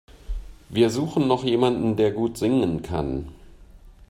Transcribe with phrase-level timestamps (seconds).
[0.69, 3.27] Wir suchen noch jemanden, der gut singen kann.